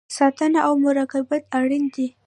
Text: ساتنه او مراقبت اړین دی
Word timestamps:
ساتنه 0.17 0.59
او 0.67 0.73
مراقبت 0.85 1.41
اړین 1.57 1.83
دی 1.93 2.07